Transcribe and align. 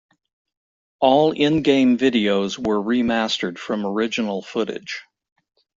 All 0.99 1.31
in-game 1.31 1.95
videos 1.95 2.57
were 2.57 2.81
remastered 2.81 3.59
from 3.59 3.85
original 3.85 4.41
footage. 4.41 5.03